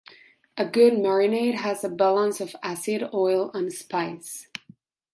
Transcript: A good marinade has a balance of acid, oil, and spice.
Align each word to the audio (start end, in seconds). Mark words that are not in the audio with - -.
A 0.57 0.65
good 0.65 0.93
marinade 0.93 1.53
has 1.59 1.83
a 1.83 1.89
balance 1.89 2.41
of 2.41 2.55
acid, 2.63 3.07
oil, 3.13 3.51
and 3.53 3.71
spice. 3.71 4.47